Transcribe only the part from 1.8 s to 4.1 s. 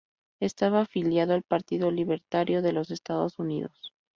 Libertario de los Estados Unidos.